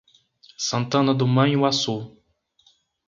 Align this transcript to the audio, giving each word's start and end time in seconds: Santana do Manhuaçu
Santana 0.57 1.13
do 1.13 1.27
Manhuaçu 1.27 2.17